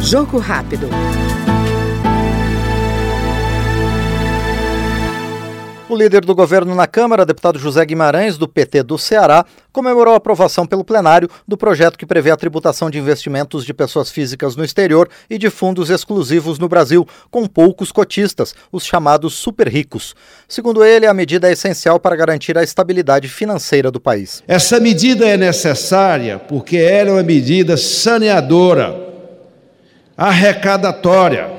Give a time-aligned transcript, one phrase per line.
[0.00, 0.88] Jogo rápido.
[5.94, 10.16] O líder do governo na Câmara, deputado José Guimarães, do PT do Ceará, comemorou a
[10.16, 14.64] aprovação pelo plenário do projeto que prevê a tributação de investimentos de pessoas físicas no
[14.64, 20.16] exterior e de fundos exclusivos no Brasil, com poucos cotistas, os chamados super ricos.
[20.48, 24.42] Segundo ele, a medida é essencial para garantir a estabilidade financeira do país.
[24.48, 29.00] Essa medida é necessária porque ela é uma medida saneadora,
[30.16, 31.52] arrecadatória,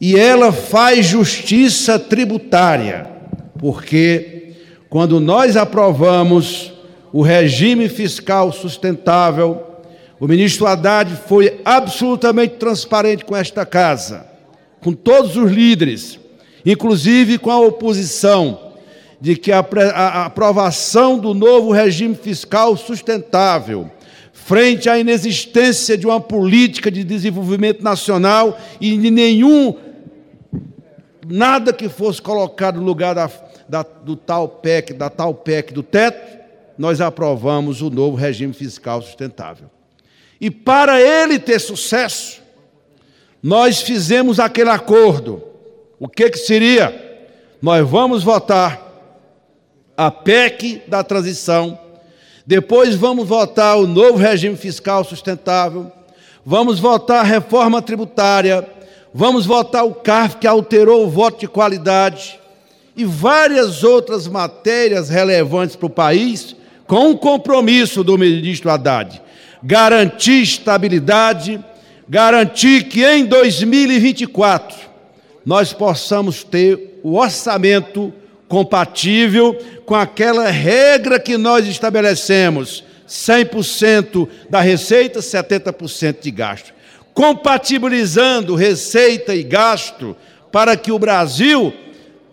[0.00, 3.17] e ela faz justiça tributária
[3.58, 4.54] porque
[4.88, 6.72] quando nós aprovamos
[7.12, 9.62] o regime fiscal sustentável,
[10.20, 14.26] o ministro Haddad foi absolutamente transparente com esta casa,
[14.80, 16.18] com todos os líderes,
[16.64, 18.68] inclusive com a oposição,
[19.20, 19.60] de que a,
[20.26, 23.90] aprovação do novo regime fiscal sustentável,
[24.32, 29.74] frente à inexistência de uma política de desenvolvimento nacional e de nenhum
[31.28, 33.30] nada que fosse colocado no lugar da,
[33.68, 36.38] da, do tal PEC, da tal PEC do teto,
[36.76, 39.68] nós aprovamos o novo regime fiscal sustentável.
[40.40, 42.40] E para ele ter sucesso,
[43.42, 45.42] nós fizemos aquele acordo.
[45.98, 47.26] O que, que seria?
[47.60, 48.86] Nós vamos votar
[49.96, 51.76] a PEC da transição,
[52.46, 55.90] depois vamos votar o novo regime fiscal sustentável,
[56.46, 58.64] vamos votar a reforma tributária,
[59.12, 62.37] vamos votar o CARF, que alterou o voto de qualidade,
[62.98, 66.54] e várias outras matérias relevantes para o país,
[66.86, 69.22] com o compromisso do ministro Haddad.
[69.62, 71.64] Garantir estabilidade,
[72.08, 74.76] garantir que em 2024
[75.46, 78.12] nós possamos ter o orçamento
[78.48, 79.56] compatível
[79.86, 86.78] com aquela regra que nós estabelecemos: 100% da receita, 70% de gasto
[87.18, 90.16] compatibilizando receita e gasto
[90.52, 91.74] para que o Brasil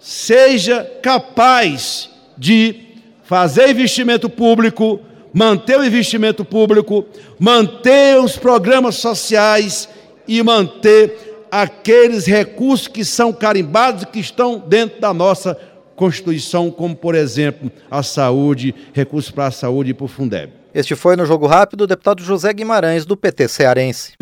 [0.00, 2.88] seja capaz de
[3.22, 5.00] fazer investimento público,
[5.32, 7.04] manter o investimento público,
[7.38, 9.88] manter os programas sociais
[10.26, 15.56] e manter aqueles recursos que são carimbados e que estão dentro da nossa
[15.94, 20.50] Constituição, como, por exemplo, a saúde, recursos para a saúde e para o Fundeb.
[20.72, 24.12] Este foi no Jogo Rápido o deputado José Guimarães, do PT cearense.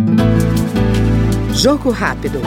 [1.53, 2.41] Jogo rápido.